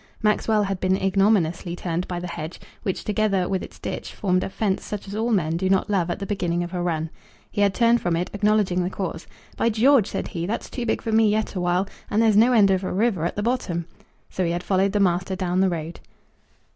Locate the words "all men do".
5.15-5.69